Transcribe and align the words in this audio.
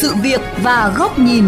sự 0.00 0.14
việc 0.22 0.40
và 0.62 0.94
góc 0.96 1.18
nhìn. 1.18 1.44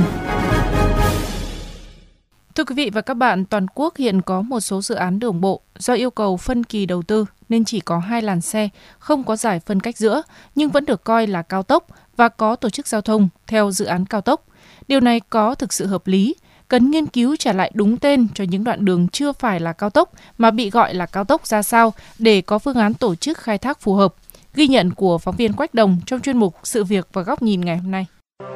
Thưa 2.55 2.65
quý 2.65 2.75
vị 2.75 2.91
và 2.91 3.01
các 3.01 3.15
bạn, 3.15 3.45
toàn 3.45 3.67
quốc 3.75 3.97
hiện 3.97 4.23
có 4.23 4.43
một 4.43 4.61
số 4.61 4.83
dự 4.83 4.95
án 4.95 5.19
đường 5.19 5.41
bộ 5.41 5.61
do 5.79 5.95
yêu 5.95 6.11
cầu 6.11 6.37
phân 6.37 6.65
kỳ 6.65 6.87
đầu 6.87 7.03
tư 7.03 7.25
nên 7.49 7.65
chỉ 7.65 7.81
có 7.81 7.99
hai 7.99 8.23
làn 8.23 8.41
xe, 8.41 8.69
không 8.99 9.25
có 9.25 9.37
giải 9.37 9.61
phân 9.61 9.81
cách 9.81 9.97
giữa, 9.97 10.23
nhưng 10.55 10.71
vẫn 10.71 10.87
được 10.87 11.05
coi 11.05 11.27
là 11.27 11.43
cao 11.43 11.63
tốc 11.63 11.87
và 12.17 12.29
có 12.29 12.57
tổ 12.57 12.71
chức 12.71 12.87
giao 12.87 13.01
thông 13.01 13.29
theo 13.47 13.71
dự 13.71 13.85
án 13.85 14.07
cao 14.07 14.21
tốc. 14.21 14.45
Điều 14.89 15.01
này 15.01 15.21
có 15.21 15.55
thực 15.55 15.73
sự 15.73 15.87
hợp 15.87 16.07
lý, 16.07 16.35
cần 16.69 16.91
nghiên 16.91 17.07
cứu 17.07 17.37
trả 17.37 17.53
lại 17.53 17.71
đúng 17.75 17.97
tên 17.97 18.29
cho 18.35 18.45
những 18.45 18.65
đoạn 18.65 18.85
đường 18.85 19.09
chưa 19.09 19.33
phải 19.33 19.61
là 19.61 19.73
cao 19.73 19.91
tốc 19.91 20.13
mà 20.39 20.51
bị 20.51 20.71
gọi 20.71 20.95
là 20.95 21.07
cao 21.07 21.25
tốc 21.25 21.47
ra 21.47 21.63
sao 21.63 21.93
để 22.19 22.41
có 22.41 22.59
phương 22.59 22.77
án 22.77 22.95
tổ 22.95 23.15
chức 23.15 23.39
khai 23.39 23.59
thác 23.59 23.81
phù 23.81 23.95
hợp. 23.95 24.15
Ghi 24.55 24.67
nhận 24.67 24.91
của 24.91 25.19
phóng 25.19 25.37
viên 25.37 25.53
Quách 25.53 25.75
Đồng 25.75 25.99
trong 26.07 26.21
chuyên 26.21 26.37
mục 26.37 26.57
Sự 26.63 26.85
việc 26.85 27.09
và 27.13 27.23
góc 27.23 27.43
nhìn 27.43 27.61
ngày 27.61 27.77
hôm 27.77 27.91
nay. 27.91 28.07
Thưa 28.41 28.47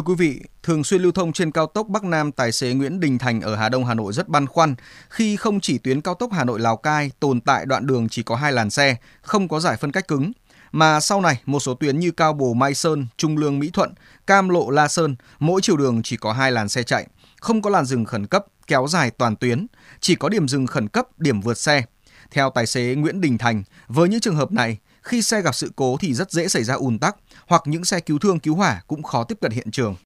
quý 0.00 0.14
vị, 0.18 0.40
thường 0.62 0.84
xuyên 0.84 1.02
lưu 1.02 1.12
thông 1.12 1.32
trên 1.32 1.50
cao 1.50 1.66
tốc 1.66 1.86
Bắc 1.88 2.04
Nam, 2.04 2.32
tài 2.32 2.52
xế 2.52 2.74
Nguyễn 2.74 3.00
Đình 3.00 3.18
Thành 3.18 3.40
ở 3.40 3.56
Hà 3.56 3.68
Đông, 3.68 3.84
Hà 3.84 3.94
Nội 3.94 4.12
rất 4.12 4.28
băn 4.28 4.46
khoăn. 4.46 4.74
Khi 5.08 5.36
không 5.36 5.60
chỉ 5.60 5.78
tuyến 5.78 6.00
cao 6.00 6.14
tốc 6.14 6.30
Hà 6.32 6.44
Nội 6.44 6.60
Lào 6.60 6.76
Cai 6.76 7.10
tồn 7.20 7.40
tại 7.40 7.66
đoạn 7.66 7.86
đường 7.86 8.08
chỉ 8.08 8.22
có 8.22 8.36
hai 8.36 8.52
làn 8.52 8.70
xe, 8.70 8.96
không 9.22 9.48
có 9.48 9.60
giải 9.60 9.76
phân 9.76 9.92
cách 9.92 10.08
cứng, 10.08 10.32
mà 10.72 11.00
sau 11.00 11.20
này 11.20 11.42
một 11.46 11.60
số 11.60 11.74
tuyến 11.74 11.98
như 11.98 12.10
Cao 12.10 12.32
Bồ 12.32 12.54
Mai 12.54 12.74
Sơn, 12.74 13.06
Trung 13.16 13.36
Lương 13.36 13.58
Mỹ 13.58 13.70
Thuận, 13.72 13.92
Cam 14.26 14.48
Lộ 14.48 14.70
La 14.70 14.88
Sơn, 14.88 15.16
mỗi 15.38 15.60
chiều 15.60 15.76
đường 15.76 16.02
chỉ 16.02 16.16
có 16.16 16.32
hai 16.32 16.52
làn 16.52 16.68
xe 16.68 16.82
chạy, 16.82 17.06
không 17.40 17.62
có 17.62 17.70
làn 17.70 17.84
dừng 17.84 18.04
khẩn 18.04 18.26
cấp 18.26 18.44
kéo 18.66 18.86
dài 18.88 19.10
toàn 19.10 19.36
tuyến, 19.36 19.66
chỉ 20.00 20.14
có 20.14 20.28
điểm 20.28 20.48
dừng 20.48 20.66
khẩn 20.66 20.88
cấp, 20.88 21.06
điểm 21.18 21.40
vượt 21.40 21.58
xe. 21.58 21.82
Theo 22.30 22.50
tài 22.50 22.66
xế 22.66 22.94
Nguyễn 22.94 23.20
Đình 23.20 23.38
Thành, 23.38 23.62
với 23.88 24.08
những 24.08 24.20
trường 24.20 24.36
hợp 24.36 24.52
này, 24.52 24.78
khi 25.02 25.22
xe 25.22 25.40
gặp 25.40 25.54
sự 25.54 25.72
cố 25.76 25.96
thì 26.00 26.14
rất 26.14 26.30
dễ 26.30 26.48
xảy 26.48 26.64
ra 26.64 26.74
ùn 26.74 26.98
tắc 26.98 27.16
hoặc 27.46 27.62
những 27.66 27.84
xe 27.84 28.00
cứu 28.00 28.18
thương 28.18 28.38
cứu 28.38 28.54
hỏa 28.54 28.80
cũng 28.86 29.02
khó 29.02 29.24
tiếp 29.24 29.38
cận 29.40 29.52
hiện 29.52 29.70
trường. 29.70 29.96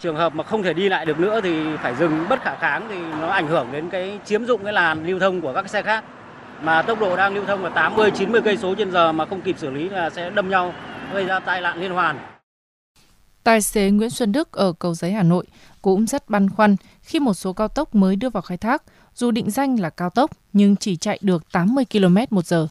Trường 0.00 0.16
hợp 0.16 0.34
mà 0.34 0.44
không 0.44 0.62
thể 0.62 0.74
đi 0.74 0.88
lại 0.88 1.06
được 1.06 1.18
nữa 1.18 1.40
thì 1.42 1.62
phải 1.82 1.94
dừng 1.96 2.28
bất 2.28 2.42
khả 2.42 2.56
kháng 2.60 2.86
thì 2.88 2.98
nó 3.20 3.28
ảnh 3.28 3.48
hưởng 3.48 3.72
đến 3.72 3.90
cái 3.90 4.20
chiếm 4.26 4.46
dụng 4.46 4.64
cái 4.64 4.72
làn 4.72 5.06
lưu 5.06 5.18
thông 5.18 5.40
của 5.40 5.52
các 5.54 5.70
xe 5.70 5.82
khác. 5.82 6.04
Mà 6.62 6.82
tốc 6.82 7.00
độ 7.00 7.16
đang 7.16 7.34
lưu 7.34 7.44
thông 7.44 7.64
là 7.64 7.70
80 7.70 8.10
90 8.10 8.40
cây 8.44 8.56
số 8.56 8.74
trên 8.74 8.90
giờ 8.90 9.12
mà 9.12 9.26
không 9.26 9.40
kịp 9.40 9.58
xử 9.58 9.70
lý 9.70 9.88
là 9.88 10.10
sẽ 10.10 10.30
đâm 10.30 10.48
nhau 10.48 10.72
gây 11.12 11.24
ra 11.24 11.40
tai 11.40 11.60
nạn 11.60 11.80
liên 11.80 11.90
hoàn. 11.90 12.18
Tài 13.44 13.60
xế 13.60 13.90
Nguyễn 13.90 14.10
Xuân 14.10 14.32
Đức 14.32 14.52
ở 14.52 14.72
Cầu 14.78 14.94
Giấy 14.94 15.12
Hà 15.12 15.22
Nội 15.22 15.44
cũng 15.82 16.06
rất 16.06 16.22
băn 16.28 16.48
khoăn 16.56 16.76
khi 17.02 17.20
một 17.20 17.34
số 17.34 17.52
cao 17.52 17.68
tốc 17.68 17.94
mới 17.94 18.16
đưa 18.16 18.30
vào 18.30 18.42
khai 18.42 18.58
thác, 18.58 18.82
dù 19.14 19.30
định 19.30 19.50
danh 19.50 19.80
là 19.80 19.90
cao 19.90 20.10
tốc 20.10 20.30
nhưng 20.52 20.76
chỉ 20.76 20.96
chạy 20.96 21.18
được 21.22 21.42
80 21.52 21.84
km 21.92 22.16
một 22.30 22.44
giờ. 22.44 22.66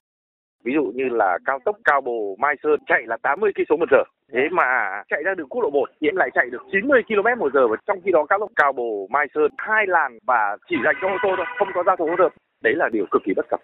Ví 0.64 0.74
dụ 0.74 0.92
như 0.96 1.04
là 1.12 1.38
cao 1.46 1.60
tốc 1.66 1.76
Cao 1.84 2.02
Bồ 2.02 2.36
Mai 2.40 2.56
Sơn 2.64 2.80
chạy 2.88 3.02
là 3.06 3.18
80 3.24 3.52
km 3.56 3.80
một 3.80 3.90
giờ. 3.92 4.04
Thế 4.34 4.40
mà 4.52 4.64
chạy 5.10 5.20
ra 5.26 5.32
đường 5.38 5.48
quốc 5.50 5.62
lộ 5.62 5.70
1 5.70 5.90
hiện 6.02 6.16
lại 6.16 6.30
chạy 6.34 6.46
được 6.52 6.62
90 6.72 7.02
km 7.08 7.40
một 7.40 7.54
giờ 7.54 7.68
và 7.68 7.76
trong 7.88 7.98
khi 8.06 8.12
đó 8.12 8.26
cao 8.30 8.40
tốc 8.40 8.52
Cao 8.56 8.74
Bồ 8.74 9.08
Mai 9.10 9.26
Sơn 9.36 9.52
hai 9.58 9.84
làn 9.88 10.18
và 10.28 10.58
chỉ 10.70 10.76
dành 10.86 10.96
cho 11.02 11.08
ô 11.08 11.18
tô 11.24 11.30
thôi, 11.38 11.46
không 11.60 11.68
có 11.76 11.84
giao 11.86 11.96
thông 11.96 12.10
hỗn 12.10 12.20
hợp. 12.20 12.34
Đấy 12.64 12.74
là 12.76 12.90
điều 12.94 13.06
cực 13.12 13.22
kỳ 13.26 13.34
bất 13.36 13.46
cập. 13.50 13.60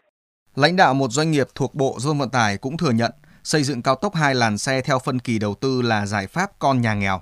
Lãnh 0.55 0.75
đạo 0.75 0.93
một 0.93 1.11
doanh 1.11 1.31
nghiệp 1.31 1.47
thuộc 1.55 1.75
Bộ 1.75 1.97
Giao 1.99 2.09
thông 2.09 2.19
Vận 2.19 2.29
tải 2.29 2.57
cũng 2.57 2.77
thừa 2.77 2.91
nhận 2.91 3.11
xây 3.43 3.63
dựng 3.63 3.81
cao 3.81 3.95
tốc 3.95 4.15
hai 4.15 4.35
làn 4.35 4.57
xe 4.57 4.81
theo 4.81 4.99
phân 4.99 5.19
kỳ 5.19 5.39
đầu 5.39 5.55
tư 5.55 5.81
là 5.81 6.05
giải 6.05 6.27
pháp 6.27 6.51
con 6.59 6.81
nhà 6.81 6.93
nghèo. 6.93 7.21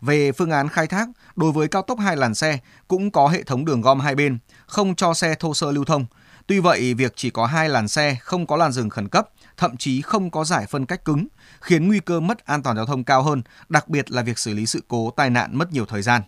Về 0.00 0.32
phương 0.32 0.50
án 0.50 0.68
khai 0.68 0.86
thác, 0.86 1.08
đối 1.36 1.52
với 1.52 1.68
cao 1.68 1.82
tốc 1.82 1.98
hai 1.98 2.16
làn 2.16 2.34
xe 2.34 2.58
cũng 2.88 3.10
có 3.10 3.28
hệ 3.28 3.42
thống 3.42 3.64
đường 3.64 3.80
gom 3.80 4.00
hai 4.00 4.14
bên, 4.14 4.38
không 4.66 4.94
cho 4.94 5.14
xe 5.14 5.34
thô 5.34 5.54
sơ 5.54 5.72
lưu 5.72 5.84
thông. 5.84 6.06
Tuy 6.46 6.60
vậy, 6.60 6.94
việc 6.94 7.12
chỉ 7.16 7.30
có 7.30 7.46
hai 7.46 7.68
làn 7.68 7.88
xe 7.88 8.16
không 8.20 8.46
có 8.46 8.56
làn 8.56 8.72
dừng 8.72 8.90
khẩn 8.90 9.08
cấp, 9.08 9.28
thậm 9.56 9.76
chí 9.76 10.02
không 10.02 10.30
có 10.30 10.44
giải 10.44 10.66
phân 10.66 10.86
cách 10.86 11.04
cứng, 11.04 11.26
khiến 11.60 11.88
nguy 11.88 12.00
cơ 12.00 12.20
mất 12.20 12.46
an 12.46 12.62
toàn 12.62 12.76
giao 12.76 12.86
thông 12.86 13.04
cao 13.04 13.22
hơn, 13.22 13.42
đặc 13.68 13.88
biệt 13.88 14.10
là 14.10 14.22
việc 14.22 14.38
xử 14.38 14.54
lý 14.54 14.66
sự 14.66 14.82
cố 14.88 15.10
tai 15.10 15.30
nạn 15.30 15.58
mất 15.58 15.72
nhiều 15.72 15.86
thời 15.86 16.02
gian. 16.02 16.22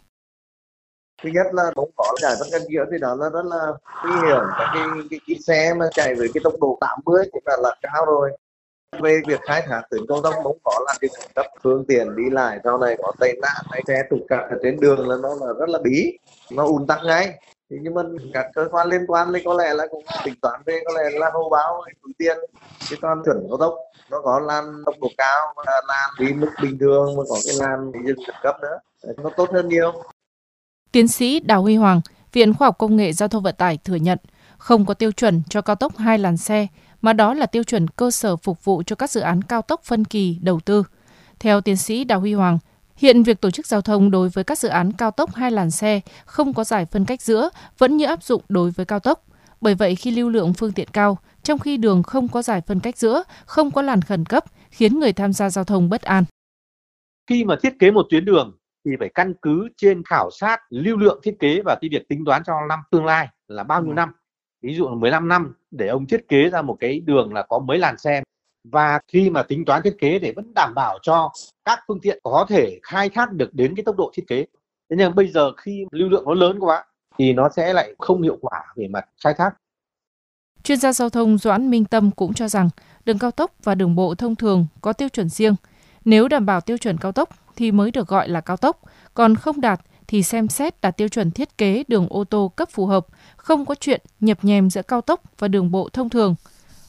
Thứ 1.23 1.31
nhất 1.35 1.47
là 1.53 1.63
đúng 1.77 1.91
có 2.09 2.17
rất 2.23 2.37
phân 2.41 2.49
cách 2.53 2.63
giữa 2.69 2.85
thì 2.93 2.99
đó 2.99 3.15
là 3.15 3.29
rất 3.29 3.45
là 3.45 3.73
nguy 4.05 4.29
hiểm. 4.29 4.43
và 4.59 4.71
cái, 4.75 4.83
cái, 5.11 5.21
cái 5.27 5.37
xe 5.47 5.75
mà 5.75 5.87
chạy 5.93 6.15
với 6.15 6.29
cái 6.35 6.41
tốc 6.45 6.55
độ 6.61 6.79
80 6.81 7.25
cũng 7.33 7.43
là, 7.47 7.57
là 7.63 7.77
cao 7.83 8.05
rồi. 8.07 8.31
Về 9.01 9.21
việc 9.27 9.41
khai 9.43 9.63
thác 9.69 9.83
tuyến 9.91 10.07
cao 10.09 10.21
tốc 10.23 10.35
cũng 10.43 10.59
có 10.65 10.81
là 10.87 10.95
cái 11.01 11.11
cấp 11.35 11.47
phương 11.63 11.85
tiện 11.89 12.17
đi 12.17 12.31
lại 12.31 12.59
sau 12.65 12.79
này 12.79 12.97
có 13.03 13.13
tai 13.19 13.33
nạn 13.43 13.65
hay 13.71 13.83
xe 13.87 14.03
trục 14.11 14.19
trặc 14.31 14.41
ở 14.51 14.57
trên 14.63 14.81
đường 14.81 15.09
là 15.09 15.17
nó 15.23 15.29
là 15.41 15.53
rất 15.59 15.69
là 15.69 15.79
bí 15.85 16.19
nó 16.51 16.65
ùn 16.65 16.87
tắc 16.87 16.99
ngay. 17.05 17.35
Thì 17.71 17.77
nhưng 17.83 17.95
mà 17.95 18.03
các 18.33 18.47
cơ 18.55 18.69
quan 18.71 18.89
liên 18.89 19.07
quan 19.07 19.33
thì 19.35 19.43
có 19.45 19.55
lẽ 19.55 19.75
là 19.75 19.87
cũng 19.91 20.05
tính 20.25 20.35
toán 20.43 20.61
về 20.67 20.81
có 20.85 20.93
lẽ 20.93 21.19
là 21.19 21.31
hô 21.33 21.49
báo 21.49 21.85
phương 22.03 22.13
tiện 22.19 22.39
chứ 22.89 22.97
còn 23.03 23.23
chuẩn 23.25 23.47
cao 23.49 23.57
tốc 23.59 23.75
nó 24.11 24.21
có 24.21 24.41
lan 24.41 24.83
tốc 24.87 24.95
độ 25.01 25.09
cao 25.19 25.53
và 25.57 25.83
lan 25.89 26.11
đi 26.19 26.33
mức 26.33 26.51
bình 26.63 26.79
thường 26.81 27.17
mà 27.17 27.23
có 27.29 27.37
cái 27.45 27.55
lan 27.59 27.93
dừng 28.07 28.19
khẩn 28.27 28.37
cấp 28.43 28.57
nữa. 28.63 28.79
Nó 29.17 29.31
tốt 29.37 29.51
hơn 29.53 29.69
nhiều. 29.69 29.93
Tiến 30.99 31.09
sĩ 31.09 31.41
Đào 31.41 31.63
Huy 31.63 31.77
Hoàng, 31.77 32.01
Viện 32.33 32.55
Khoa 32.55 32.67
học 32.67 32.79
Công 32.79 32.97
nghệ 32.97 33.13
Giao 33.13 33.29
thông 33.29 33.43
Vận 33.43 33.55
tải 33.59 33.77
thừa 33.77 33.95
nhận 33.95 34.19
không 34.59 34.87
có 34.87 34.95
tiêu 34.95 35.13
chuẩn 35.13 35.43
cho 35.49 35.61
cao 35.61 35.77
tốc 35.77 35.97
hai 35.97 36.19
làn 36.19 36.37
xe 36.37 36.67
mà 37.03 37.13
đó 37.13 37.35
là 37.35 37.47
tiêu 37.47 37.65
chuẩn 37.65 37.89
cơ 37.89 38.11
sở 38.11 38.37
phục 38.37 38.65
vụ 38.65 38.83
cho 38.87 38.97
các 38.97 39.11
dự 39.11 39.21
án 39.21 39.43
cao 39.43 39.63
tốc 39.63 39.81
phân 39.85 40.05
kỳ 40.05 40.39
đầu 40.43 40.61
tư. 40.61 40.83
Theo 41.41 41.61
tiến 41.61 41.77
sĩ 41.77 42.05
Đào 42.05 42.21
Huy 42.21 42.33
Hoàng, 42.35 42.59
hiện 42.97 43.23
việc 43.23 43.41
tổ 43.41 43.51
chức 43.51 43.67
giao 43.67 43.81
thông 43.81 44.11
đối 44.11 44.29
với 44.29 44.45
các 44.45 44.59
dự 44.59 44.69
án 44.69 44.93
cao 44.93 45.11
tốc 45.11 45.35
hai 45.35 45.51
làn 45.51 45.71
xe 45.71 46.01
không 46.25 46.55
có 46.55 46.65
giải 46.65 46.87
phân 46.87 47.05
cách 47.05 47.23
giữa 47.23 47.51
vẫn 47.79 47.97
như 47.97 48.05
áp 48.07 48.23
dụng 48.23 48.43
đối 48.49 48.71
với 48.71 48.87
cao 48.87 49.01
tốc. 49.01 49.25
Bởi 49.61 49.75
vậy 49.75 49.95
khi 49.95 50.11
lưu 50.11 50.29
lượng 50.29 50.55
phương 50.55 50.73
tiện 50.73 50.89
cao, 50.93 51.19
trong 51.43 51.59
khi 51.59 51.77
đường 51.77 52.03
không 52.03 52.29
có 52.29 52.43
giải 52.43 52.61
phân 52.61 52.81
cách 52.81 52.99
giữa, 52.99 53.23
không 53.47 53.71
có 53.71 53.83
làn 53.83 54.03
khẩn 54.03 54.25
cấp, 54.25 54.45
khiến 54.71 55.01
người 55.01 55.13
tham 55.13 55.33
gia 55.33 55.51
giao 55.51 55.65
thông 55.65 55.89
bất 55.89 56.03
an. 56.03 56.25
Khi 57.31 57.45
mà 57.45 57.57
thiết 57.63 57.73
kế 57.79 57.91
một 57.91 58.07
tuyến 58.11 58.25
đường 58.25 58.59
thì 58.91 58.97
phải 58.99 59.09
căn 59.15 59.35
cứ 59.43 59.69
trên 59.77 60.03
khảo 60.05 60.31
sát 60.31 60.61
lưu 60.71 60.97
lượng 60.97 61.21
thiết 61.23 61.37
kế 61.39 61.61
và 61.65 61.79
cái 61.81 61.89
việc 61.93 62.09
tính 62.09 62.25
toán 62.25 62.43
cho 62.47 62.55
năm 62.69 62.79
tương 62.91 63.05
lai 63.05 63.29
là 63.49 63.63
bao 63.63 63.83
nhiêu 63.83 63.95
năm. 63.95 64.13
Ví 64.63 64.75
dụ 64.75 64.89
là 64.89 64.95
15 64.95 65.29
năm 65.29 65.55
để 65.71 65.89
ông 65.89 66.07
thiết 66.07 66.29
kế 66.29 66.51
ra 66.51 66.63
một 66.63 66.77
cái 66.81 67.01
đường 67.01 67.35
là 67.35 67.43
có 67.43 67.59
mấy 67.59 67.79
làn 67.79 67.99
xe. 67.99 68.23
Và 68.65 69.01
khi 69.09 69.31
mà 69.31 69.43
tính 69.43 69.65
toán 69.65 69.83
thiết 69.83 69.97
kế 69.99 70.19
để 70.19 70.33
vẫn 70.37 70.53
đảm 70.55 70.73
bảo 70.75 70.99
cho 71.03 71.33
các 71.65 71.79
phương 71.89 72.01
tiện 72.01 72.19
có 72.23 72.47
thể 72.49 72.79
khai 72.83 73.09
thác 73.09 73.33
được 73.33 73.55
đến 73.55 73.75
cái 73.77 73.85
tốc 73.85 73.97
độ 73.97 74.11
thiết 74.15 74.25
kế. 74.29 74.47
Thế 74.91 74.97
nhưng 74.99 75.15
bây 75.15 75.29
giờ 75.29 75.53
khi 75.57 75.87
lưu 75.91 76.09
lượng 76.09 76.25
nó 76.27 76.35
lớn 76.35 76.59
quá 76.61 76.85
thì 77.19 77.33
nó 77.33 77.49
sẽ 77.57 77.73
lại 77.73 77.95
không 77.99 78.23
hiệu 78.23 78.39
quả 78.41 78.65
về 78.77 78.89
mặt 78.89 79.05
khai 79.25 79.35
thác. 79.35 79.51
Chuyên 80.63 80.79
gia 80.79 80.93
giao 80.93 81.11
thông 81.11 81.39
Doãn 81.39 81.71
Minh 81.71 81.85
Tâm 81.85 82.11
cũng 82.11 82.35
cho 82.35 82.49
rằng 82.49 82.71
đường 83.05 83.19
cao 83.19 83.31
tốc 83.31 83.53
và 83.63 83.75
đường 83.75 83.95
bộ 83.95 84.15
thông 84.15 84.37
thường 84.37 84.67
có 84.81 84.93
tiêu 84.93 85.09
chuẩn 85.09 85.29
riêng. 85.29 85.55
Nếu 86.09 86.29
đảm 86.29 86.47
bảo 86.47 86.61
tiêu 86.61 86.79
chuẩn 86.79 86.99
cao 86.99 87.13
tốc 87.13 87.29
thì 87.57 87.73
mới 87.73 87.91
được 87.91 88.09
gọi 88.09 88.29
là 88.29 88.41
cao 88.41 88.57
tốc, 88.57 88.81
còn 89.15 89.35
không 89.35 89.61
đạt 89.61 89.81
thì 90.07 90.23
xem 90.23 90.49
xét 90.49 90.81
đạt 90.81 90.97
tiêu 90.97 91.09
chuẩn 91.09 91.31
thiết 91.31 91.59
kế 91.59 91.85
đường 91.89 92.07
ô 92.11 92.25
tô 92.25 92.53
cấp 92.57 92.69
phù 92.71 92.87
hợp, 92.87 93.07
không 93.37 93.67
có 93.67 93.75
chuyện 93.75 94.01
nhập 94.21 94.45
nhèm 94.45 94.71
giữa 94.71 94.83
cao 94.83 95.01
tốc 95.01 95.23
và 95.39 95.49
đường 95.49 95.71
bộ 95.71 95.89
thông 95.89 96.09
thường. 96.09 96.35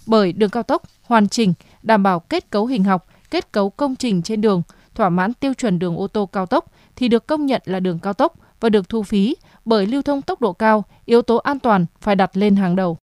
Bởi 0.05 0.33
đường 0.33 0.49
cao 0.49 0.63
tốc 0.63 0.83
hoàn 1.03 1.27
chỉnh, 1.27 1.53
đảm 1.83 2.03
bảo 2.03 2.19
kết 2.19 2.49
cấu 2.49 2.65
hình 2.65 2.83
học, 2.83 3.07
kết 3.31 3.51
cấu 3.51 3.69
công 3.69 3.95
trình 3.95 4.21
trên 4.21 4.41
đường, 4.41 4.61
thỏa 4.95 5.09
mãn 5.09 5.33
tiêu 5.33 5.53
chuẩn 5.53 5.79
đường 5.79 5.97
ô 5.97 6.07
tô 6.07 6.25
cao 6.25 6.45
tốc 6.45 6.65
thì 6.95 7.07
được 7.07 7.27
công 7.27 7.45
nhận 7.45 7.61
là 7.65 7.79
đường 7.79 7.99
cao 7.99 8.13
tốc 8.13 8.33
và 8.59 8.69
được 8.69 8.89
thu 8.89 9.03
phí 9.03 9.35
bởi 9.65 9.85
lưu 9.85 10.01
thông 10.01 10.21
tốc 10.21 10.41
độ 10.41 10.53
cao, 10.53 10.83
yếu 11.05 11.21
tố 11.21 11.35
an 11.35 11.59
toàn 11.59 11.85
phải 12.01 12.15
đặt 12.15 12.37
lên 12.37 12.55
hàng 12.55 12.75
đầu. 12.75 12.97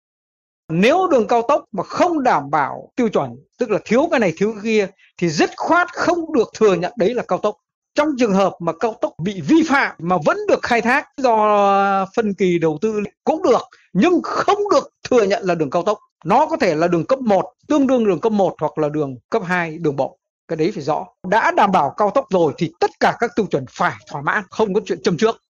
Nếu 0.69 1.07
đường 1.07 1.27
cao 1.27 1.41
tốc 1.41 1.65
mà 1.71 1.83
không 1.83 2.23
đảm 2.23 2.49
bảo 2.51 2.89
tiêu 2.95 3.09
chuẩn, 3.09 3.29
tức 3.57 3.69
là 3.69 3.79
thiếu 3.85 4.07
cái 4.11 4.19
này 4.19 4.33
thiếu 4.37 4.53
cái 4.53 4.61
kia 4.63 4.87
thì 5.17 5.29
dứt 5.29 5.49
khoát 5.57 5.87
không 5.93 6.33
được 6.33 6.49
thừa 6.57 6.73
nhận 6.73 6.93
đấy 6.97 7.13
là 7.13 7.23
cao 7.27 7.39
tốc. 7.39 7.55
Trong 7.95 8.09
trường 8.19 8.33
hợp 8.33 8.53
mà 8.59 8.71
cao 8.79 8.95
tốc 9.01 9.13
bị 9.23 9.41
vi 9.41 9.63
phạm 9.69 9.95
mà 9.99 10.17
vẫn 10.25 10.37
được 10.47 10.59
khai 10.61 10.81
thác 10.81 11.07
do 11.17 12.05
phân 12.15 12.33
kỳ 12.33 12.59
đầu 12.59 12.77
tư 12.81 12.99
cũng 13.23 13.43
được 13.43 13.61
nhưng 13.93 14.21
không 14.23 14.59
được 14.71 14.89
thừa 15.09 15.23
nhận 15.23 15.43
là 15.43 15.55
đường 15.55 15.69
cao 15.69 15.83
tốc. 15.83 15.99
Nó 16.25 16.45
có 16.45 16.57
thể 16.57 16.75
là 16.75 16.87
đường 16.87 17.05
cấp 17.05 17.19
1 17.19 17.53
tương 17.67 17.87
đương 17.87 18.05
đường 18.05 18.19
cấp 18.19 18.31
1 18.31 18.55
hoặc 18.61 18.77
là 18.77 18.89
đường 18.89 19.15
cấp 19.29 19.41
2 19.45 19.77
đường 19.77 19.95
bộ. 19.95 20.17
Cái 20.47 20.57
đấy 20.57 20.71
phải 20.75 20.83
rõ. 20.83 21.05
Đã 21.27 21.51
đảm 21.51 21.71
bảo 21.71 21.93
cao 21.97 22.09
tốc 22.09 22.25
rồi 22.29 22.53
thì 22.57 22.71
tất 22.79 22.91
cả 22.99 23.15
các 23.19 23.31
tiêu 23.35 23.45
chuẩn 23.45 23.65
phải 23.71 23.93
thỏa 24.11 24.21
mãn 24.21 24.43
không 24.49 24.73
có 24.73 24.81
chuyện 24.85 25.01
châm 25.03 25.17
trước. 25.17 25.41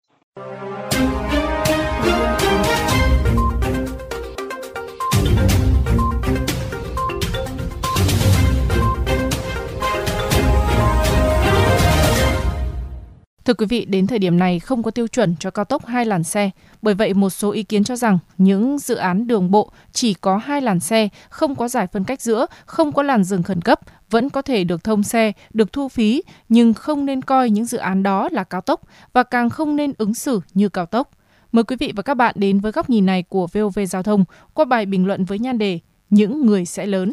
Thưa 13.44 13.54
quý 13.54 13.66
vị, 13.66 13.84
đến 13.84 14.06
thời 14.06 14.18
điểm 14.18 14.38
này 14.38 14.60
không 14.60 14.82
có 14.82 14.90
tiêu 14.90 15.08
chuẩn 15.08 15.36
cho 15.40 15.50
cao 15.50 15.64
tốc 15.64 15.86
hai 15.86 16.04
làn 16.06 16.24
xe. 16.24 16.50
Bởi 16.82 16.94
vậy, 16.94 17.14
một 17.14 17.30
số 17.30 17.50
ý 17.50 17.62
kiến 17.62 17.84
cho 17.84 17.96
rằng 17.96 18.18
những 18.38 18.78
dự 18.78 18.94
án 18.94 19.26
đường 19.26 19.50
bộ 19.50 19.70
chỉ 19.92 20.14
có 20.14 20.36
hai 20.36 20.60
làn 20.60 20.80
xe, 20.80 21.08
không 21.28 21.54
có 21.54 21.68
giải 21.68 21.86
phân 21.86 22.04
cách 22.04 22.20
giữa, 22.20 22.46
không 22.66 22.92
có 22.92 23.02
làn 23.02 23.24
dừng 23.24 23.42
khẩn 23.42 23.62
cấp, 23.62 23.80
vẫn 24.10 24.30
có 24.30 24.42
thể 24.42 24.64
được 24.64 24.84
thông 24.84 25.02
xe, 25.02 25.32
được 25.52 25.72
thu 25.72 25.88
phí, 25.88 26.22
nhưng 26.48 26.74
không 26.74 27.06
nên 27.06 27.22
coi 27.22 27.50
những 27.50 27.64
dự 27.64 27.78
án 27.78 28.02
đó 28.02 28.28
là 28.32 28.44
cao 28.44 28.60
tốc 28.60 28.80
và 29.12 29.22
càng 29.22 29.50
không 29.50 29.76
nên 29.76 29.92
ứng 29.98 30.14
xử 30.14 30.40
như 30.54 30.68
cao 30.68 30.86
tốc. 30.86 31.10
Mời 31.52 31.64
quý 31.64 31.76
vị 31.76 31.92
và 31.96 32.02
các 32.02 32.14
bạn 32.14 32.34
đến 32.38 32.60
với 32.60 32.72
góc 32.72 32.90
nhìn 32.90 33.06
này 33.06 33.22
của 33.22 33.46
VOV 33.46 33.78
Giao 33.88 34.02
thông 34.02 34.24
qua 34.54 34.64
bài 34.64 34.86
bình 34.86 35.06
luận 35.06 35.24
với 35.24 35.38
nhan 35.38 35.58
đề 35.58 35.80
Những 36.10 36.46
người 36.46 36.64
sẽ 36.64 36.86
lớn. 36.86 37.12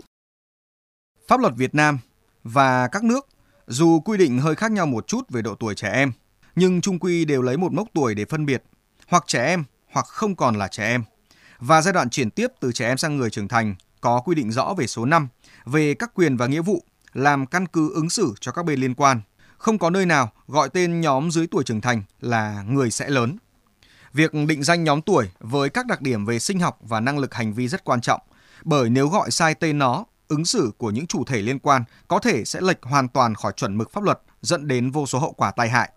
Pháp 1.28 1.40
luật 1.40 1.54
Việt 1.58 1.76
Nam 1.76 2.00
và 2.44 2.88
các 2.88 3.04
nước 3.04 3.28
dù 3.72 4.00
quy 4.00 4.18
định 4.18 4.40
hơi 4.40 4.56
khác 4.56 4.72
nhau 4.72 4.86
một 4.86 5.08
chút 5.08 5.30
về 5.30 5.42
độ 5.42 5.56
tuổi 5.56 5.76
trẻ 5.76 5.90
em, 5.90 6.12
nhưng 6.56 6.82
chung 6.82 7.00
quy 7.00 7.26
đều 7.26 7.42
lấy 7.42 7.58
một 7.58 7.74
mốc 7.74 7.88
tuổi 7.94 8.16
để 8.16 8.26
phân 8.26 8.46
biệt, 8.46 8.64
hoặc 9.08 9.24
trẻ 9.28 9.46
em 9.46 9.64
hoặc 9.92 10.06
không 10.06 10.36
còn 10.36 10.56
là 10.56 10.68
trẻ 10.68 10.88
em. 10.88 11.04
Và 11.60 11.82
giai 11.82 11.94
đoạn 11.94 12.10
chuyển 12.10 12.30
tiếp 12.30 12.48
từ 12.60 12.72
trẻ 12.72 12.88
em 12.88 12.98
sang 12.98 13.18
người 13.18 13.30
trưởng 13.30 13.48
thành 13.48 13.76
có 14.02 14.22
quy 14.26 14.36
định 14.36 14.52
rõ 14.52 14.74
về 14.78 14.88
số 14.88 15.06
năm, 15.06 15.28
về 15.66 15.94
các 15.94 16.12
quyền 16.16 16.38
và 16.38 16.48
nghĩa 16.48 16.62
vụ, 16.62 16.84
làm 17.14 17.46
căn 17.46 17.68
cứ 17.68 17.94
ứng 17.94 18.10
xử 18.10 18.34
cho 18.42 18.52
các 18.52 18.66
bên 18.66 18.80
liên 18.80 18.94
quan. 18.94 19.22
Không 19.58 19.78
có 19.78 19.90
nơi 19.90 20.06
nào 20.06 20.32
gọi 20.48 20.70
tên 20.70 21.02
nhóm 21.02 21.32
dưới 21.32 21.48
tuổi 21.48 21.64
trưởng 21.64 21.82
thành 21.82 22.04
là 22.22 22.64
người 22.68 22.92
sẽ 22.92 23.10
lớn. 23.10 23.38
Việc 24.14 24.32
định 24.48 24.64
danh 24.64 24.84
nhóm 24.84 25.02
tuổi 25.02 25.30
với 25.40 25.70
các 25.70 25.86
đặc 25.86 26.02
điểm 26.02 26.26
về 26.26 26.40
sinh 26.40 26.60
học 26.60 26.80
và 26.82 27.00
năng 27.00 27.20
lực 27.20 27.34
hành 27.34 27.54
vi 27.54 27.68
rất 27.68 27.84
quan 27.84 28.02
trọng, 28.02 28.22
bởi 28.64 28.90
nếu 28.90 29.08
gọi 29.08 29.32
sai 29.32 29.56
tên 29.56 29.78
nó, 29.78 30.06
ứng 30.32 30.46
xử 30.46 30.72
của 30.78 30.92
những 30.92 31.08
chủ 31.08 31.24
thể 31.24 31.42
liên 31.42 31.60
quan 31.60 31.84
có 32.08 32.20
thể 32.20 32.46
sẽ 32.46 32.62
lệch 32.62 32.84
hoàn 32.84 33.08
toàn 33.08 33.36
khỏi 33.36 33.54
chuẩn 33.56 33.78
mực 33.78 33.92
pháp 33.92 34.04
luật, 34.04 34.22
dẫn 34.42 34.68
đến 34.68 34.92
vô 34.92 35.06
số 35.06 35.20
hậu 35.20 35.34
quả 35.34 35.52
tai 35.52 35.70
hại. 35.70 35.92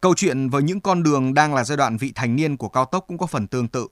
Câu 0.00 0.14
chuyện 0.14 0.48
với 0.48 0.62
những 0.62 0.80
con 0.80 1.02
đường 1.02 1.34
đang 1.34 1.54
là 1.54 1.64
giai 1.64 1.76
đoạn 1.76 1.96
vị 1.96 2.12
thành 2.14 2.36
niên 2.36 2.56
của 2.56 2.68
cao 2.68 2.84
tốc 2.84 3.04
cũng 3.08 3.18
có 3.18 3.26
phần 3.26 3.46
tương 3.46 3.68
tự. 3.68 3.86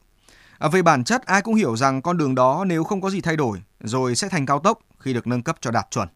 À, 0.59 0.69
về 0.69 0.83
bản 0.83 1.05
chất, 1.05 1.27
ai 1.27 1.43
cũng 1.43 1.55
hiểu 1.55 1.77
rằng 1.77 2.03
con 2.03 2.19
đường 2.19 2.35
đó 2.35 2.65
nếu 2.67 2.85
không 2.85 3.01
có 3.01 3.11
gì 3.11 3.21
thay 3.21 3.37
đổi, 3.37 3.63
rồi 3.81 4.15
sẽ 4.15 4.29
thành 4.29 4.47
cao 4.47 4.59
tốc 4.59 4.79
khi 4.99 5.13
được 5.13 5.27
nâng 5.27 5.43
cấp 5.43 5.57
cho 5.61 5.71
đạt 5.71 5.87
chuẩn. 5.91 6.09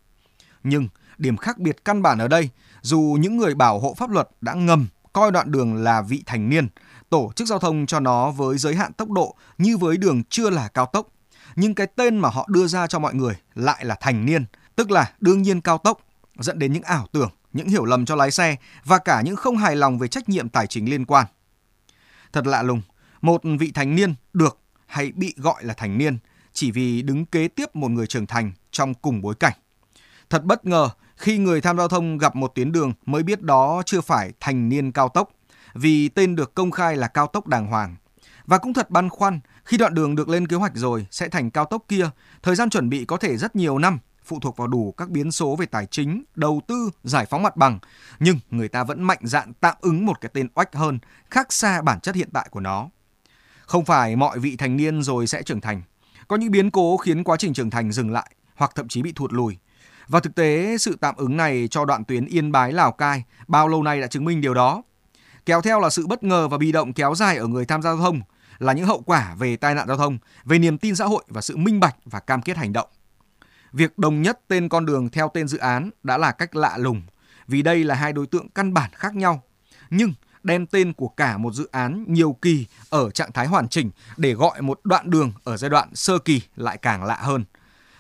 Nhưng 0.63 0.89
điểm 1.19 1.37
khác 1.37 1.59
biệt 1.59 1.85
căn 1.85 2.03
bản 2.03 2.19
ở 2.19 2.29
đây, 2.29 2.51
dù 2.83 3.17
những 3.21 3.37
người 3.37 3.55
bảo 3.55 3.79
hộ 3.79 3.95
pháp 3.95 4.11
luật 4.11 4.29
đã 4.41 4.55
ngầm 4.55 4.87
coi 5.13 5.31
đoạn 5.31 5.51
đường 5.51 5.75
là 5.75 6.03
vị 6.03 6.23
thành 6.27 6.49
niên, 6.49 6.69
tổ 7.11 7.33
chức 7.37 7.49
giao 7.49 7.59
thông 7.59 7.87
cho 7.87 8.01
nó 8.01 8.31
với 8.31 8.59
giới 8.59 8.75
hạn 8.75 8.93
tốc 8.93 9.11
độ 9.11 9.37
như 9.59 9.77
với 9.77 9.97
đường 9.97 10.23
chưa 10.31 10.51
là 10.51 10.69
cao 10.69 10.87
tốc, 10.87 11.09
nhưng 11.57 11.75
cái 11.75 11.87
tên 11.87 12.19
mà 12.19 12.29
họ 12.29 12.47
đưa 12.51 12.67
ra 12.67 12.87
cho 12.87 12.99
mọi 12.99 13.15
người 13.15 13.35
lại 13.55 13.85
là 13.85 13.97
thành 14.01 14.27
niên, 14.27 14.45
tức 14.77 14.91
là 14.91 15.13
đương 15.21 15.43
nhiên 15.43 15.61
cao 15.61 15.79
tốc, 15.79 16.01
dẫn 16.39 16.59
đến 16.59 16.73
những 16.73 16.83
ảo 16.83 17.07
tưởng 17.13 17.31
những 17.53 17.69
hiểu 17.69 17.85
lầm 17.85 18.05
cho 18.05 18.15
lái 18.15 18.31
xe 18.31 18.57
và 18.85 18.99
cả 18.99 19.21
những 19.21 19.37
không 19.37 19.57
hài 19.57 19.77
lòng 19.77 19.99
về 19.99 20.09
trách 20.09 20.29
nhiệm 20.29 20.49
tài 20.49 20.67
chính 20.67 20.91
liên 20.91 21.05
quan. 21.05 21.27
Thật 22.33 22.47
lạ 22.47 22.63
lùng, 22.63 22.83
một 23.21 23.43
vị 23.59 23.71
thành 23.75 23.95
niên 23.95 24.15
được 24.33 24.59
hay 24.87 25.13
bị 25.13 25.35
gọi 25.37 25.65
là 25.65 25.75
thành 25.75 25.99
niên 25.99 26.19
chỉ 26.53 26.71
vì 26.71 27.03
đứng 27.03 27.27
kế 27.27 27.49
tiếp 27.49 27.77
một 27.77 27.89
người 27.89 28.07
trưởng 28.07 28.27
thành 28.27 28.53
trong 28.71 28.95
cùng 28.95 29.23
bối 29.23 29.35
cảnh. 29.35 29.53
Thật 30.31 30.45
bất 30.45 30.67
ngờ 30.67 30.89
khi 31.17 31.39
người 31.39 31.61
tham 31.61 31.77
giao 31.77 31.89
thông 31.89 32.19
gặp 32.19 32.37
một 32.37 32.53
tuyến 32.55 32.73
đường 32.73 32.93
mới 33.07 33.23
biết 33.23 33.43
đó 33.43 33.83
chưa 33.87 34.01
phải 34.01 34.33
thành 34.41 34.69
niên 34.69 34.93
cao 34.93 35.09
tốc 35.09 35.31
vì 35.75 36.09
tên 36.09 36.37
được 36.37 36.55
công 36.55 36.71
khai 36.71 36.97
là 36.97 37.09
cao 37.09 37.27
tốc 37.27 37.47
đàng 37.47 37.67
hoàng. 37.67 37.97
Và 38.51 38.59
cũng 38.59 38.75
thật 38.75 38.91
băn 38.91 39.09
khoăn 39.09 39.41
khi 39.65 39.77
đoạn 39.77 39.95
đường 39.95 40.17
được 40.17 40.29
lên 40.29 40.47
kế 40.47 40.57
hoạch 40.57 40.73
rồi 40.75 41.07
sẽ 41.11 41.29
thành 41.29 41.51
cao 41.51 41.65
tốc 41.65 41.85
kia, 41.89 42.11
thời 42.43 42.55
gian 42.55 42.71
chuẩn 42.71 42.89
bị 42.89 43.05
có 43.05 43.17
thể 43.17 43.37
rất 43.37 43.57
nhiều 43.57 43.79
năm 43.79 43.99
phụ 44.25 44.41
thuộc 44.41 44.57
vào 44.57 44.69
đủ 44.69 44.95
các 44.97 45.11
biến 45.11 45.33
số 45.33 45.57
về 45.57 45.67
tài 45.67 45.87
chính, 45.87 46.23
đầu 46.35 46.61
tư, 46.67 46.91
giải 47.05 47.27
phóng 47.27 47.43
mặt 47.43 47.57
bằng, 47.57 47.79
nhưng 48.21 48.39
người 48.51 48.69
ta 48.69 48.85
vẫn 48.85 49.03
mạnh 49.03 49.19
dạn 49.23 49.53
tạm 49.61 49.75
ứng 49.81 50.07
một 50.07 50.21
cái 50.21 50.31
tên 50.35 50.49
oách 50.55 50.75
hơn, 50.75 50.99
khác 51.31 51.53
xa 51.53 51.83
bản 51.83 52.01
chất 52.01 52.15
hiện 52.15 52.29
tại 52.33 52.49
của 52.51 52.61
nó. 52.61 52.89
Không 53.61 53.85
phải 53.85 54.17
mọi 54.17 54.39
vị 54.39 54.57
thành 54.57 54.77
niên 54.77 55.03
rồi 55.03 55.27
sẽ 55.27 55.43
trưởng 55.43 55.61
thành. 55.61 55.83
Có 56.29 56.37
những 56.37 56.51
biến 56.51 56.71
cố 56.71 56.97
khiến 56.97 57.25
quá 57.25 57.37
trình 57.37 57.55
trưởng 57.55 57.71
thành 57.71 57.93
dừng 57.93 58.11
lại 58.11 58.31
hoặc 58.55 58.73
thậm 58.75 58.89
chí 58.89 59.03
bị 59.03 59.13
thụt 59.13 59.33
lùi. 59.33 59.59
Và 60.09 60.21
thực 60.21 60.35
tế, 60.35 60.77
sự 60.79 60.97
tạm 61.01 61.15
ứng 61.17 61.37
này 61.37 61.69
cho 61.71 61.85
đoạn 61.85 62.05
tuyến 62.05 62.27
Yên 62.27 62.53
Bái 62.53 62.73
Lào 62.73 62.93
Cai 62.93 63.25
bao 63.49 63.69
lâu 63.69 63.83
nay 63.83 64.01
đã 64.01 64.07
chứng 64.07 64.25
minh 64.25 64.41
điều 64.41 64.55
đó. 64.55 64.83
Kéo 65.47 65.61
theo 65.61 65.81
là 65.81 65.91
sự 65.91 66.07
bất 66.07 66.23
ngờ 66.23 66.49
và 66.49 66.59
bị 66.59 66.73
động 66.73 66.93
kéo 66.93 67.15
dài 67.15 67.37
ở 67.37 67.47
người 67.47 67.65
tham 67.65 67.83
gia 67.83 67.91
giao 67.91 67.99
thông, 67.99 68.21
là 68.61 68.73
những 68.73 68.87
hậu 68.87 69.03
quả 69.07 69.35
về 69.39 69.57
tai 69.57 69.75
nạn 69.75 69.89
giao 69.89 69.97
thông, 69.97 70.19
về 70.45 70.59
niềm 70.59 70.79
tin 70.79 70.97
xã 70.97 71.05
hội 71.05 71.25
và 71.29 71.41
sự 71.41 71.57
minh 71.57 71.81
bạch 71.81 71.97
và 72.05 72.21
cam 72.21 72.43
kết 72.43 72.57
hành 72.57 72.73
động. 72.73 72.89
Việc 73.73 73.99
đồng 73.99 74.23
nhất 74.23 74.41
tên 74.49 74.69
con 74.69 74.87
đường 74.87 75.09
theo 75.09 75.31
tên 75.35 75.49
dự 75.49 75.59
án 75.59 75.91
đã 76.03 76.19
là 76.19 76.33
cách 76.33 76.57
lạ 76.57 76.77
lùng 76.79 77.03
vì 77.47 77.63
đây 77.63 77.85
là 77.85 77.95
hai 77.95 78.13
đối 78.13 78.27
tượng 78.27 78.49
căn 78.49 78.75
bản 78.75 78.91
khác 78.95 79.15
nhau. 79.15 79.43
Nhưng 79.91 80.13
đem 80.43 80.67
tên 80.67 80.93
của 80.93 81.09
cả 81.09 81.39
một 81.39 81.55
dự 81.55 81.69
án 81.73 82.05
nhiều 82.09 82.37
kỳ 82.43 82.67
ở 82.91 83.11
trạng 83.11 83.33
thái 83.33 83.47
hoàn 83.47 83.69
chỉnh 83.69 83.91
để 84.17 84.35
gọi 84.35 84.63
một 84.63 84.81
đoạn 84.85 85.11
đường 85.11 85.33
ở 85.45 85.57
giai 85.57 85.71
đoạn 85.71 85.95
sơ 85.95 86.19
kỳ 86.19 86.43
lại 86.57 86.79
càng 86.79 87.05
lạ 87.05 87.19
hơn. 87.21 87.45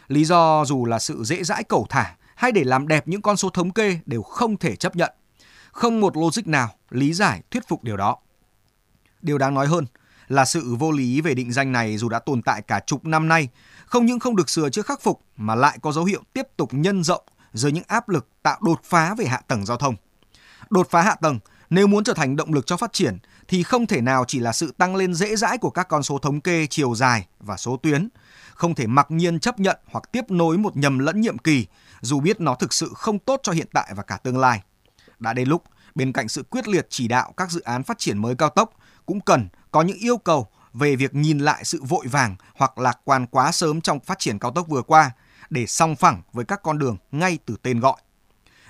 Lý 0.08 0.24
do 0.24 0.64
dù 0.64 0.84
là 0.84 0.98
sự 0.98 1.24
dễ 1.24 1.44
dãi 1.44 1.64
cẩu 1.64 1.86
thả 1.90 2.14
hay 2.34 2.52
để 2.52 2.64
làm 2.64 2.88
đẹp 2.88 3.08
những 3.08 3.22
con 3.22 3.36
số 3.36 3.50
thống 3.50 3.70
kê 3.70 3.98
đều 4.06 4.22
không 4.22 4.56
thể 4.56 4.76
chấp 4.76 4.96
nhận. 4.96 5.12
Không 5.72 6.00
một 6.00 6.16
logic 6.16 6.46
nào 6.46 6.68
lý 6.90 7.12
giải 7.12 7.42
thuyết 7.50 7.68
phục 7.68 7.84
điều 7.84 7.96
đó. 7.96 8.16
Điều 9.22 9.38
đáng 9.38 9.54
nói 9.54 9.66
hơn 9.66 9.86
là 10.30 10.44
sự 10.44 10.74
vô 10.78 10.92
lý 10.92 11.20
về 11.20 11.34
định 11.34 11.52
danh 11.52 11.72
này 11.72 11.96
dù 11.96 12.08
đã 12.08 12.18
tồn 12.18 12.42
tại 12.42 12.62
cả 12.62 12.80
chục 12.86 13.04
năm 13.04 13.28
nay 13.28 13.48
không 13.86 14.06
những 14.06 14.20
không 14.20 14.36
được 14.36 14.50
sửa 14.50 14.70
chữa 14.70 14.82
khắc 14.82 15.02
phục 15.02 15.22
mà 15.36 15.54
lại 15.54 15.78
có 15.82 15.92
dấu 15.92 16.04
hiệu 16.04 16.22
tiếp 16.32 16.46
tục 16.56 16.74
nhân 16.74 17.04
rộng 17.04 17.24
dưới 17.52 17.72
những 17.72 17.84
áp 17.86 18.08
lực 18.08 18.28
tạo 18.42 18.58
đột 18.62 18.80
phá 18.84 19.14
về 19.14 19.24
hạ 19.26 19.40
tầng 19.48 19.66
giao 19.66 19.76
thông. 19.76 19.94
Đột 20.70 20.90
phá 20.90 21.02
hạ 21.02 21.14
tầng 21.14 21.38
nếu 21.70 21.86
muốn 21.86 22.04
trở 22.04 22.14
thành 22.14 22.36
động 22.36 22.52
lực 22.52 22.66
cho 22.66 22.76
phát 22.76 22.92
triển 22.92 23.18
thì 23.48 23.62
không 23.62 23.86
thể 23.86 24.00
nào 24.00 24.24
chỉ 24.28 24.38
là 24.40 24.52
sự 24.52 24.74
tăng 24.78 24.96
lên 24.96 25.14
dễ 25.14 25.36
dãi 25.36 25.58
của 25.58 25.70
các 25.70 25.88
con 25.88 26.02
số 26.02 26.18
thống 26.18 26.40
kê 26.40 26.66
chiều 26.66 26.94
dài 26.94 27.26
và 27.40 27.56
số 27.56 27.76
tuyến, 27.76 28.08
không 28.54 28.74
thể 28.74 28.86
mặc 28.86 29.06
nhiên 29.10 29.40
chấp 29.40 29.60
nhận 29.60 29.76
hoặc 29.86 30.12
tiếp 30.12 30.30
nối 30.30 30.58
một 30.58 30.76
nhầm 30.76 30.98
lẫn 30.98 31.20
nhiệm 31.20 31.38
kỳ 31.38 31.66
dù 32.00 32.20
biết 32.20 32.40
nó 32.40 32.54
thực 32.54 32.72
sự 32.72 32.90
không 32.94 33.18
tốt 33.18 33.40
cho 33.42 33.52
hiện 33.52 33.66
tại 33.72 33.92
và 33.96 34.02
cả 34.02 34.16
tương 34.16 34.38
lai. 34.38 34.62
Đã 35.18 35.32
đến 35.32 35.48
lúc 35.48 35.62
bên 35.94 36.12
cạnh 36.12 36.28
sự 36.28 36.42
quyết 36.42 36.68
liệt 36.68 36.86
chỉ 36.90 37.08
đạo 37.08 37.34
các 37.36 37.50
dự 37.50 37.60
án 37.60 37.82
phát 37.82 37.98
triển 37.98 38.18
mới 38.18 38.34
cao 38.34 38.48
tốc 38.48 38.72
cũng 39.10 39.20
cần 39.20 39.48
có 39.70 39.82
những 39.82 39.96
yêu 39.96 40.18
cầu 40.18 40.48
về 40.72 40.96
việc 40.96 41.14
nhìn 41.14 41.38
lại 41.38 41.64
sự 41.64 41.82
vội 41.82 42.06
vàng 42.06 42.36
hoặc 42.54 42.78
lạc 42.78 43.00
quan 43.04 43.26
quá 43.26 43.52
sớm 43.52 43.80
trong 43.80 44.00
phát 44.00 44.18
triển 44.18 44.38
cao 44.38 44.50
tốc 44.50 44.68
vừa 44.68 44.82
qua 44.82 45.10
để 45.50 45.66
song 45.66 45.96
phẳng 45.96 46.22
với 46.32 46.44
các 46.44 46.60
con 46.62 46.78
đường 46.78 46.96
ngay 47.12 47.38
từ 47.46 47.56
tên 47.62 47.80
gọi. 47.80 47.96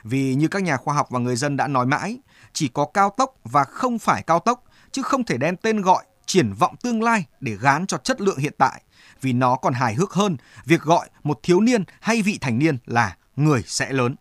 Vì 0.02 0.34
như 0.34 0.48
các 0.48 0.62
nhà 0.62 0.76
khoa 0.76 0.94
học 0.94 1.10
và 1.10 1.18
người 1.18 1.36
dân 1.36 1.56
đã 1.56 1.68
nói 1.68 1.86
mãi, 1.86 2.18
chỉ 2.52 2.68
có 2.68 2.84
cao 2.84 3.14
tốc 3.16 3.34
và 3.44 3.64
không 3.64 3.98
phải 3.98 4.22
cao 4.22 4.38
tốc, 4.38 4.64
chứ 4.92 5.02
không 5.02 5.24
thể 5.24 5.36
đem 5.36 5.56
tên 5.56 5.80
gọi 5.80 6.04
triển 6.26 6.52
vọng 6.52 6.76
tương 6.82 7.02
lai 7.02 7.24
để 7.40 7.56
gán 7.60 7.86
cho 7.86 7.96
chất 7.96 8.20
lượng 8.20 8.38
hiện 8.38 8.54
tại, 8.58 8.82
vì 9.20 9.32
nó 9.32 9.56
còn 9.56 9.74
hài 9.74 9.94
hước 9.94 10.12
hơn 10.12 10.36
việc 10.64 10.80
gọi 10.80 11.08
một 11.22 11.40
thiếu 11.42 11.60
niên 11.60 11.84
hay 12.00 12.22
vị 12.22 12.38
thành 12.40 12.58
niên 12.58 12.78
là 12.86 13.16
người 13.36 13.62
sẽ 13.66 13.92
lớn. 13.92 14.14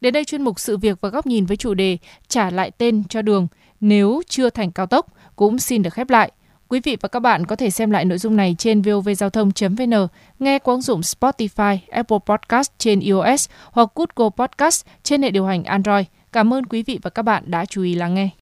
Đến 0.00 0.12
đây 0.14 0.24
chuyên 0.24 0.42
mục 0.42 0.60
sự 0.60 0.76
việc 0.76 1.00
và 1.00 1.08
góc 1.08 1.26
nhìn 1.26 1.46
với 1.46 1.56
chủ 1.56 1.74
đề 1.74 1.98
trả 2.28 2.50
lại 2.50 2.70
tên 2.70 3.04
cho 3.08 3.22
đường 3.22 3.48
nếu 3.80 4.22
chưa 4.28 4.50
thành 4.50 4.72
cao 4.72 4.86
tốc 4.86 5.06
cũng 5.36 5.58
xin 5.58 5.82
được 5.82 5.94
khép 5.94 6.10
lại. 6.10 6.32
Quý 6.68 6.80
vị 6.80 6.96
và 7.00 7.08
các 7.08 7.20
bạn 7.20 7.46
có 7.46 7.56
thể 7.56 7.70
xem 7.70 7.90
lại 7.90 8.04
nội 8.04 8.18
dung 8.18 8.36
này 8.36 8.56
trên 8.58 8.82
vovgiao 8.82 9.30
thông.vn, 9.30 10.06
nghe 10.38 10.58
qua 10.58 10.74
ứng 10.74 10.82
dụng 10.82 11.00
Spotify, 11.00 11.78
Apple 11.90 12.18
Podcast 12.26 12.70
trên 12.78 13.00
iOS 13.00 13.48
hoặc 13.70 13.88
Google 13.94 14.30
Podcast 14.36 14.86
trên 15.02 15.22
hệ 15.22 15.30
điều 15.30 15.44
hành 15.44 15.64
Android. 15.64 16.06
Cảm 16.32 16.54
ơn 16.54 16.66
quý 16.66 16.82
vị 16.82 16.98
và 17.02 17.10
các 17.10 17.22
bạn 17.22 17.44
đã 17.46 17.64
chú 17.64 17.82
ý 17.82 17.94
lắng 17.94 18.14
nghe. 18.14 18.39